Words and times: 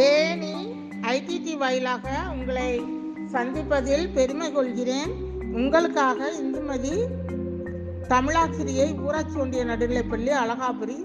Theni 0.00 0.54
IDD 1.14 1.56
வாயிலாக 1.56 2.10
உங்களை 2.32 2.68
சந்திப்பதில் 3.32 4.12
பெருமை 4.12 4.52
கொள்கிறேன். 4.52 5.10
உங்களுக்காக 5.52 6.30
இந்துமதி 6.42 6.94
தமிழாசிரியை 8.08 8.86
ஊராட்சி 9.00 9.38
ஒன்றிய 9.38 9.64
நடுநிலைப்பள்ளி 9.64 10.32
அழகாபுரி 10.42 10.96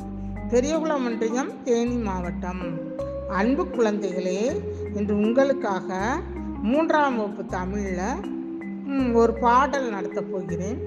பெரியகுளம் 0.49 1.05
ஒன்றியம் 1.05 1.51
தேனி 1.63 1.95
மாவட்டம். 1.95 2.63
அன்பு 3.29 3.63
குழந்தைகளே 3.65 4.41
இன்று 4.95 5.15
உங்களுக்காக 5.15 6.19
மூன்றாம் 6.61 7.17
வகுப்பு 7.17 7.45
தமிழில் 7.45 9.13
ஒரு 9.13 9.33
பாடல் 9.33 9.89
நடத்தப் 9.89 10.31
போகிறேன். 10.31 10.79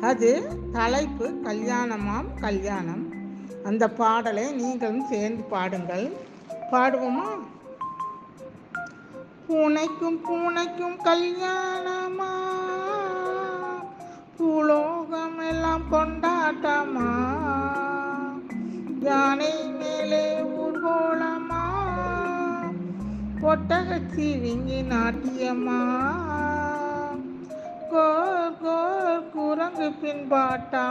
அது 0.00 0.30
தலைப்பு 0.72 1.26
கல்யாணமாம் 1.44 2.28
கல்யாணம். 2.40 3.04
அந்த 3.64 3.90
பாடலை 3.90 4.52
நீங்களும் 4.52 5.04
சேர்ந்து 5.10 5.42
பாடுங்கள். 5.42 6.34
பாடுவோமா? 6.72 7.26
பூனைக்கும் 9.46 10.18
பூனைக்கும் 10.24 10.96
கல்யாணமா? 11.04 12.32
பூலோகம் 14.36 15.38
எல்லாம் 15.38 15.84
கொண்டாட்டமா? 15.90 17.10
யானை 19.00 19.52
மேலே 19.78 20.24
ஊர்கோலமா 20.40 21.62
பொட்டகச்சி 23.40 24.28
விங்கி 24.40 24.80
நாட்டியம்மா 24.82 25.80
கோர் 27.90 28.56
கோர் 28.62 29.30
குரங்கு 29.30 29.88
பின்பாட்டா? 30.02 30.86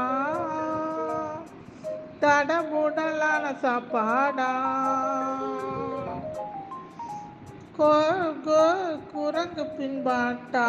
தடபுடலான 2.21 3.55
சாப்பாடா? 3.61 4.51
கோர் 7.77 8.41
கோர் 8.41 9.01
குரங்கு 9.13 9.63
பின்பாட்டா? 9.63 10.67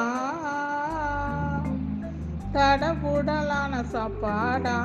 தடபுடலான 2.52 3.82
சாப்பாடா? 3.84 4.78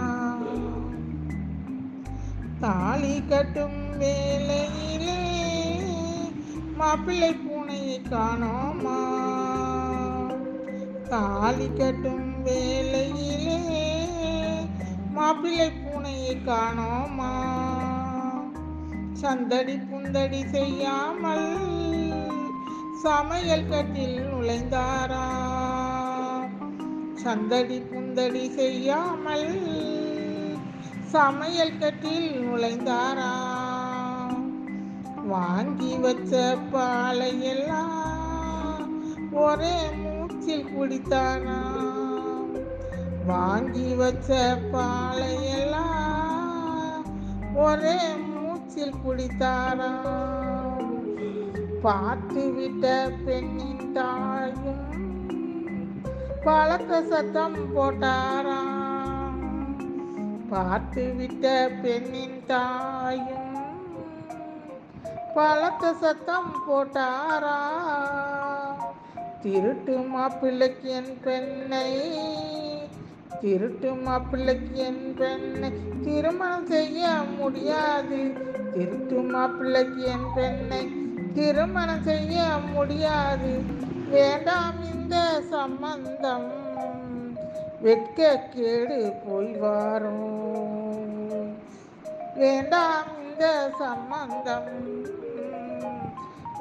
தாலி 2.59 3.23
கட்டும் 3.29 3.97
வேலையிலே 3.97 5.19
மாப்பிள்ளை 6.75 7.35
பூனையை 7.35 8.01
காணோமா? 8.11 8.99
தாலி 11.09 11.69
கட்டும் 11.77 12.43
வேலையிலே 12.43 13.59
மாப்பிள்ளை 15.11 15.71
பூனையை 15.71 16.35
காணோமா? 16.45 17.31
சந்தடி 19.13 19.75
புந்தடி 19.75 20.45
செய்யாமல் 20.45 21.80
சமையல் 23.03 23.69
கட்டில் 23.69 24.19
நுழைந்தாரா? 24.19 25.25
சந்தடி 27.13 27.79
புந்தடி 27.79 28.49
செய்யாமல் 28.49 29.61
சமையல் 31.01 31.77
கட்டில் 31.77 32.45
நுழைந்தாரா? 32.45 33.31
வாங்கி 35.27 35.97
வச்ச 35.97 36.57
பாலையெல்லாம் 36.73 37.99
ஒரே 39.31 39.89
மூச்சில் 39.91 40.65
குடித்தானா? 40.65 41.59
வாங்கி 43.25 43.93
வச்ச 43.93 44.57
பாலையெல்லாம் 44.73 45.89
ஒரே 47.53 48.15
மூச்சில் 48.15 48.95
குடித்தாரா? 49.07 49.91
பார்த்து 51.81 52.53
விட்ட 52.53 53.11
பெண்ணின் 53.25 53.93
தாயும் 53.93 54.87
பழக்க 56.43 57.03
சத்தம் 57.03 57.75
போட்டாராம் 57.75 59.41
பார்த்து 60.49 61.13
விட்ட 61.13 61.71
பெண்ணின் 61.81 62.45
தாயும் 62.45 63.49
பழக்க 65.33 65.93
சத்தம் 65.93 66.53
போட்டாரா? 66.69 67.57
திருட்டு 69.41 69.97
மாப்பிள்ளைக்கு 69.97 70.89
என் 70.89 71.17
பெண்ணை 71.23 71.87
திருட்டு 73.41 73.93
மாப்பிள்ளைக்கு 73.93 74.73
என் 74.73 75.13
பெண்ணை 75.17 75.71
திருமணம் 76.01 76.65
செய்ய 76.65 77.09
முடியாது. 77.37 78.19
திருட்டு 78.73 79.19
மாப்பிள்ளைக்கு 79.21 80.03
என் 80.03 80.27
பெண்ணை 80.35 81.00
திருமணம் 81.33 82.03
செய்ய 82.03 82.57
முடியாது. 82.73 83.61
வேண்டாம் 84.09 84.93
இந்த 84.93 85.41
சம்பந்தம். 85.49 86.51
வெட்க 87.81 88.39
கேடு 88.49 89.13
போய் 89.27 89.45
வாரும். 89.45 91.57
வேண்டாம் 92.35 93.29
இந்த 93.29 93.71
சம்பந்தம். 93.77 95.03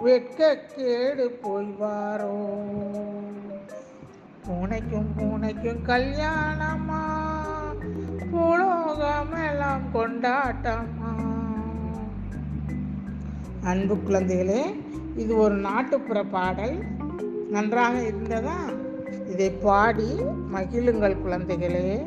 வெட்க 0.02 0.58
கேடு 0.76 1.38
போய் 1.42 1.64
வாரும். 1.64 3.18
பூனைக்கும் 4.46 5.12
பூனைக்கும் 5.16 5.86
கல்யாணமா? 5.86 7.02
பூலோகமெல்லாம் 8.32 9.82
கொண்டாட்டமா? 9.94 11.29
அன்பு 13.64 13.94
குழந்தைகளே 13.94 14.62
இது 15.16 15.36
ஒரு 15.36 15.54
நாட்டுப்புற 15.54 16.24
பாடல். 16.24 16.78
நன்றாக 17.50 18.02
இருந்ததா? 18.02 18.56
இதை 19.30 19.50
பாடி 19.50 20.08
மகிழுங்கள் 20.54 21.16
குழந்தைகளே. 21.26 22.06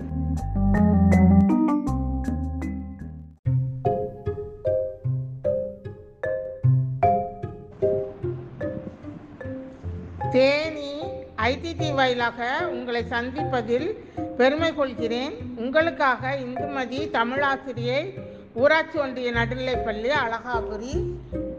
தேனி 10.31 11.01
ஐடிடி 11.37 11.93
வாயிலாக 11.93 12.69
உங்களை 12.71 13.03
சந்திப்பதில் 13.09 13.97
பெருமை 14.37 14.75
கொள்கிறேன். 14.75 15.33
உங்களுக்காக 15.55 16.39
இந்துமதி 16.39 17.09
தமிழாசிரியை 17.09 18.19
ஊராட்சி 18.53 18.99
ஒன்றிய 18.99 19.31
நடுநிலைப்பள்ளி 19.31 20.11
அழகாபுரி 20.25 21.11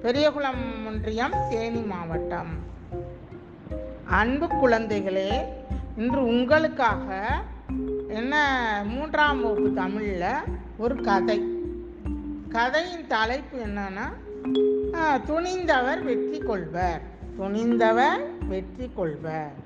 பெரியகுளம் 0.04 0.64
ஒன்றியம் 0.86 1.34
தேனி 1.50 1.82
மாவட்டம். 1.90 2.50
அன்பு 4.16 4.46
குழந்தைகளே 4.46 5.30
இன்று 5.96 6.22
உங்களுக்காக 6.32 7.06
என்ன 8.18 8.34
மூன்றாம் 8.86 9.40
வகுப்பு 9.42 9.70
தமிழில் 9.78 10.26
ஒரு 10.78 10.96
கதை. 11.08 11.38
கதையின் 12.56 13.06
தலைப்பு 13.14 13.56
என்னன்னா 13.66 14.08
துணிந்தவர் 15.30 16.02
வெற்றி 16.08 16.38
கொள்வர். 16.38 17.00
துணிந்தவர் 17.38 18.26
வெற்றி 18.52 18.90
கொள்வர். 18.96 19.56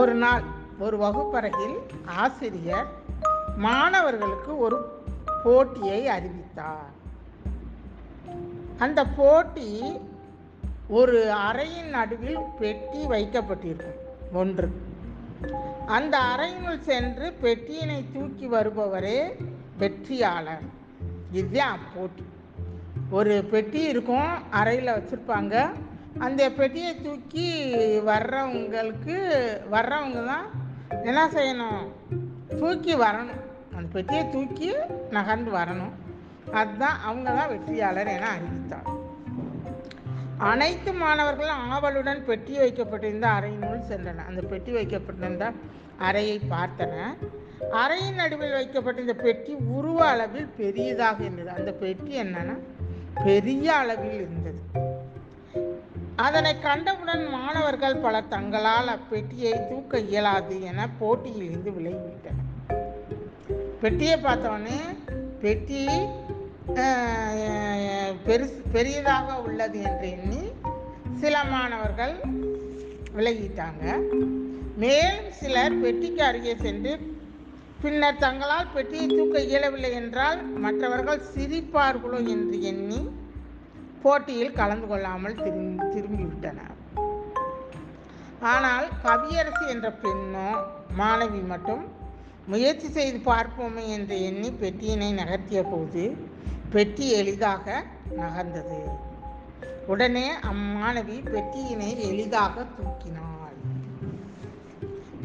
ஒரு 0.00 0.16
நாள் 0.24 0.44
ஒரு 0.78 0.98
வகுப்பறையில் 1.04 1.78
ஆசிரியர் 2.24 2.90
மாணவர்களுக்கு 3.68 4.52
ஒரு 4.66 4.78
போட்டியை 5.44 6.02
அறிவித்தார். 6.16 6.94
அந்த 8.78 9.04
போட்டி 9.04 9.98
ஒரு 10.88 11.30
அறையின் 11.30 11.88
நடுவில் 11.90 12.38
பெட்டி 12.58 13.06
வைக்கப்பட்டிருக்கும். 13.06 14.32
ஒன்று. 14.32 14.70
அந்த 15.86 16.18
அறையினுள் 16.18 16.80
சென்று 16.80 17.36
பெட்டியினை 17.42 18.04
தூக்கி 18.12 18.48
வருபவரே 18.48 19.36
வெற்றியாளர். 19.78 20.62
இதுதான் 21.32 21.78
போட்டி. 21.94 22.24
ஒரு 23.10 23.44
பெட்டி 23.50 23.82
இருக்கும் 23.82 24.50
அறையில் 24.50 24.92
வச்சுருப்பாங்க. 24.92 25.70
அந்த 26.18 26.50
பெட்டியை 26.50 27.00
தூக்கி 27.00 27.74
வர்றவங்களுக்கு 28.06 29.18
வர்றவங்க 29.72 30.26
தான் 30.26 30.46
என்ன 31.04 31.26
செய்யணும்? 31.26 32.14
தூக்கி 32.58 32.94
வரணும். 32.94 33.44
அந்த 33.74 33.88
பெட்டியை 33.92 34.30
தூக்கி 34.30 34.72
நகர்ந்து 35.10 35.52
வரணும். 35.52 36.05
அதுதான் 36.52 36.98
அவங்க 37.02 37.30
தான் 37.32 37.48
வெற்றியாளர் 37.48 38.06
என 38.06 38.28
அறிவித்தார். 38.28 38.90
அனைத்து 40.38 40.92
மாணவர்களும் 40.92 41.70
ஆவலுடன் 41.70 42.24
பெட்டி 42.24 42.58
வைக்கப்பட்டிருந்த 42.58 43.28
அறையினுள் 43.28 43.88
சென்றன 43.90 44.24
அந்த 44.26 44.42
பெட்டி 44.42 44.72
வைக்கப்பட்டிருந்த 44.72 45.52
அறையை 45.98 46.40
பார்த்தன 46.50 46.94
அறையின் 47.70 48.14
நடுவில் 48.14 48.52
வைக்கப்பட்டிருந்த 48.52 49.14
பெட்டி 49.14 49.54
உருவ 49.54 50.08
அளவில் 50.08 50.48
பெரியதாக 50.56 51.22
இருந்தது. 51.22 51.50
அந்த 51.50 51.72
பெட்டி 51.72 52.20
என்னன்னா 52.20 52.56
பெரிய 53.24 53.74
அளவில் 53.74 54.12
இருந்தது. 54.12 54.60
அதனை 56.16 56.58
கண்டவுடன் 56.58 57.28
மாணவர்கள் 57.28 57.96
பலர் 57.96 58.28
தங்களால் 58.28 58.88
அப்பெட்டியை 58.96 59.68
தூக்க 59.68 59.98
இயலாது 59.98 60.62
என 60.62 60.88
போட்டியிலிருந்து 60.98 61.70
விலகிவிட்டனர். 61.70 62.50
பெட்டியை 63.80 64.16
பார்த்தவொடனே 64.16 64.78
பெட்டி 65.40 65.82
பெருசு 68.26 68.60
பெரியதாக 68.74 69.34
உள்ளது 69.46 69.78
என்று 69.88 70.06
எண்ணி 70.16 70.40
சில 71.20 71.34
மாணவர்கள் 71.52 72.14
விலகிட்டாங்க. 73.16 73.84
மேலும் 74.82 75.28
சிலர் 75.40 75.76
பெட்டிக்கு 75.82 76.22
அருகே 76.28 76.54
சென்று 76.64 76.92
பின்னர் 77.82 78.20
தங்களால் 78.24 78.72
பெட்டியை 78.74 79.06
தூக்க 79.06 79.40
இயலவில்லை 79.40 79.92
என்றால் 80.00 80.40
மற்றவர்கள் 80.64 81.26
சிரிப்பார்களோ 81.34 82.20
என்று 82.34 82.58
எண்ணி 82.72 83.00
போட்டியில் 84.02 84.56
கலந்து 84.60 84.86
கொள்ளாமல் 84.86 85.40
திரும்பி 85.44 85.86
திரும்பிவிட்டனர். 85.94 86.74
ஆனால் 88.54 88.86
கவியரசி 89.04 89.64
என்ற 89.74 89.88
பெண்ணோ 90.02 90.48
மாணவி 91.00 91.40
மட்டும் 91.52 91.84
முயற்சி 92.46 92.88
செய்து 92.96 93.18
பார்ப்போமே 93.30 93.84
என்று 93.96 94.16
எண்ணி 94.22 94.50
பெட்டியினை 94.62 95.08
நகர்த்திய 95.20 95.62
போது 95.62 96.04
பெட்டி 96.70 97.10
எளிதாக 97.10 97.84
நகர்ந்தது. 98.16 98.78
உடனே 99.86 100.32
அம்மாணவி 100.32 101.22
பெட்டியினை 101.24 101.96
எளிதாக 101.96 102.62
தூக்கினாள். 102.62 103.24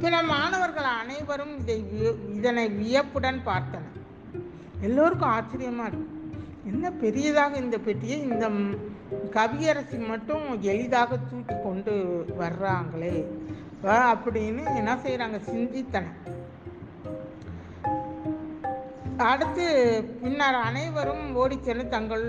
பிற 0.01 0.23
மாணவர்கள் 0.23 0.83
அனைவரும் 0.83 1.59
இதை 1.59 1.85
விய- 1.93 2.35
இதனை 2.35 2.69
வியப்புடன் 2.69 3.41
பார்த்தனர். 3.45 4.01
எல்லோருக்கும் 4.81 5.29
ஆச்சரியமா 5.29 5.88
இருக்கும் 5.88 6.33
என்ன 6.65 6.91
பெரியதாக 6.91 7.57
இந்த 7.57 7.77
பெட்டியை 7.77 8.21
இந்த 8.21 8.49
கவியரசி 9.31 10.07
மட்டும் 10.07 10.61
எளிதாக 10.61 11.17
தூக்கி 11.17 11.53
கொண்டு 11.63 12.25
வர்றாங்களே. 12.39 13.25
அப்படின்னு 13.83 14.75
என்ன 14.75 14.95
செய்கிறாங்க 14.95 15.39
சிந்தித்தனர். 15.51 16.40
அடுத்து 19.29 19.65
பின்னர் 20.21 20.57
அனைவரும் 20.68 21.35
ஓடிச் 21.35 21.63
சென்று 21.63 21.83
தங்கள் 21.88 22.25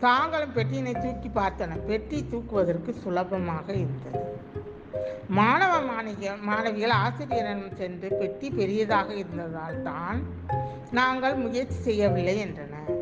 தாங்களும் 0.00 0.54
பெட்டியினை 0.56 0.92
தூக்கி 1.02 1.28
பார்த்தனர். 1.28 1.84
பெட்டி 1.86 2.18
தூக்குவதற்கு 2.30 2.92
சுலபமாக 3.04 3.72
இருந்தது. 3.72 4.20
மாணவ 5.28 5.80
மாணிக 5.80 6.34
மாணவிகள் 6.48 6.94
ஆசிரியரிடம் 7.04 7.76
சென்று 7.76 8.08
பெட்டி 8.20 8.50
பெரியதாக 8.50 9.08
இருந்ததால் 9.14 9.82
தான் 9.82 10.18
நாங்கள் 10.90 11.34
முயற்சி 11.34 11.78
செய்யவில்லை 11.88 12.36
என்றனர். 12.38 12.92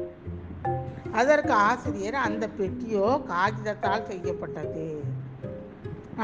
அதற்கு 1.13 1.53
ஆசிரியர் 1.53 2.15
அந்த 2.15 2.45
பெட்டியோ 2.59 3.09
காகிதத்தால் 3.33 4.09
செய்யப்பட்டது 4.11 4.87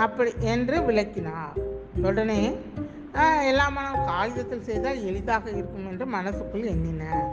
அப்படி 0.04 0.32
என்று 0.40 0.82
விளக்கினார். 0.82 1.58
உடனே 2.02 2.42
எல்லா 3.44 3.68
மனம் 3.68 4.06
காகிதத்தில் 4.06 4.62
செய்தால் 4.62 5.04
எளிதாக 5.04 5.50
இருக்கும் 5.50 5.88
என்று 5.88 6.06
மனசுக்குள் 6.06 6.62
எண்ணினார் 6.62 7.28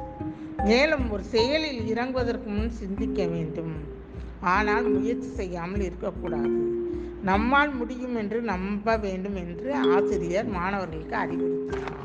மேலும் 0.63 1.11
ஒரு 1.11 1.23
செயலில் 1.23 1.95
இறங்குவதற்கு 1.95 2.45
முன் 2.45 2.69
சிந்திக்க 2.69 3.25
வேண்டும். 3.25 3.95
ஆனால் 4.39 4.83
முயற்சி 4.83 5.27
செய்யாமல் 5.27 5.79
இருக்கக்கூடாது. 5.79 6.75
நம்மால் 7.21 7.73
முடியும் 7.73 8.15
என்று 8.15 8.41
நம்ப 8.41 8.97
வேண்டும் 8.97 9.35
என்று 9.35 9.75
ஆசிரியர் 9.75 10.45
மாணவர்களுக்கு 10.45 11.17
அறிவுறுத்தினார். 11.17 11.95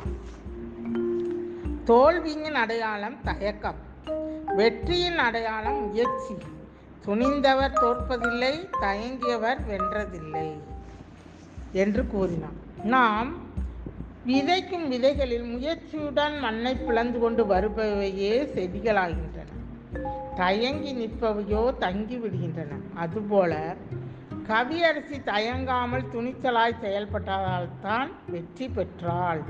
தோல்வியின் 1.85 2.55
அடையாளம் 2.55 3.17
தயக்கம். 3.25 3.77
வெற்றியின் 4.57 5.19
அடையாளம் 5.19 5.89
முயற்சி. 5.89 6.35
துணிந்தவர் 7.07 7.73
தோற்பதில்லை 7.73 8.69
தயங்கியவர் 8.81 9.59
வென்றதில்லை 9.71 10.59
என்று 11.73 12.07
கூறினார். 12.07 12.61
நாம் 12.83 13.51
விதைக்கும் 14.27 14.87
விதைகளில் 14.91 15.47
முயற்சியுடன் 15.55 16.41
மண்ணை 16.41 16.75
பிளந்து 16.75 17.19
கொண்டு 17.19 17.45
வருபவையே 17.45 18.35
செடிகளாகின்றன. 18.55 19.51
தயங்கி 20.37 20.93
நிற்பவையோ 20.95 21.79
தங்கி 21.79 22.17
விடுகின்றன. 22.17 22.79
அதுபோல 22.95 23.77
கவியரசி 24.49 25.19
தயங்காமல் 25.25 26.09
துணிச்சலாய் 26.15 26.81
செயல்பட்டதால் 26.83 27.69
தான் 27.81 28.11
வெற்றி 28.29 28.69
பெற்றாள் 28.69 29.43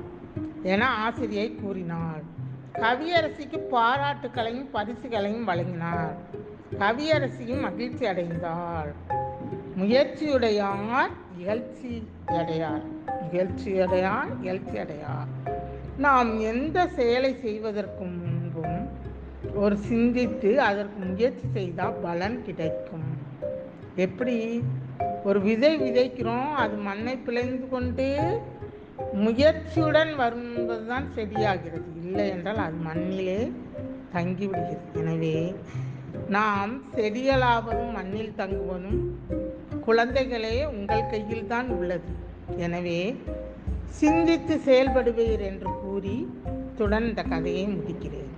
என 0.62 0.88
ஆசிரியை 0.88 1.54
கூறினாள். 1.54 2.22
கவியரசிக்கு 2.72 3.60
பாராட்டுக்களையும் 3.72 4.70
பரிசுகளையும் 4.72 5.48
வழங்கினார். 5.48 6.16
கவியரசியும் 6.78 7.60
மகிழ்ச்சி 7.60 8.04
அடைந்தாள் 8.06 8.92
முயற்சியுடையார் 9.76 11.12
இகழ்ச்சி 11.38 11.93
அடையார் 12.38 12.84
இகழ்ச்சியடையார் 13.25 14.31
இகழ்ச்சி 14.40 14.76
அடையார். 14.79 15.31
நாம் 15.96 16.40
எந்த 16.40 16.87
செயலை 16.87 17.32
செய்வதற்கு 17.40 18.05
முன்பும் 18.05 18.79
ஒரு 19.55 19.76
சிந்தித்து 19.76 20.61
அதற்கு 20.61 20.99
முயற்சி 21.05 21.46
செய்தால் 21.52 21.99
பலன் 22.02 22.38
கிடைக்கும். 22.44 23.08
எப்படி? 23.94 24.62
ஒரு 25.25 25.40
விதை 25.40 25.73
விதைக்கிறோம் 25.81 26.52
அது 26.52 26.76
மண்ணை 26.76 27.17
பிழைந்து 27.17 27.69
கொண்டு 27.69 28.06
முயற்சியுடன் 29.25 30.12
வரும்போதுதான் 30.17 31.06
செடியாகிறது. 31.17 31.88
இல்லை 32.02 32.29
என்றால் 32.29 32.56
அது 32.56 32.79
மண்ணிலே 32.88 33.52
தங்கிவிடுகிறது. 34.14 34.94
எனவே 34.94 35.55
நாம் 36.29 36.73
செடிகளாவதும் 36.94 37.93
மண்ணில் 37.93 38.34
தங்குவதும் 38.37 39.00
குழந்தைகளே 39.87 40.56
உங்கள் 40.64 41.11
கையில் 41.11 41.46
தான் 41.46 41.69
உள்ளது. 41.69 42.11
எனவே 42.56 43.00
சிந்தித்து 44.00 44.55
செயல்படுவீர் 44.67 45.43
என்று 45.50 45.70
கூறி 45.82 46.17
துடன் 46.79 47.08
இந்த 47.08 47.23
கதையை 47.23 47.64
முடிக்கிறேன். 47.69 48.31